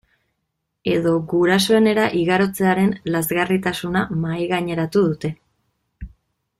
Edo 0.93 1.11
gurasoenera 1.33 2.07
igarotzearen 2.21 2.89
lazgarritasuna 3.17 4.03
mahaigaineratu 4.25 5.05
dute. 5.13 5.33